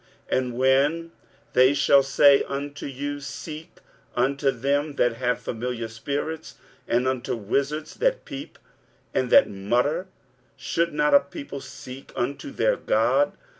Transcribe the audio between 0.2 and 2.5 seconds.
23:008:019 And when they shall say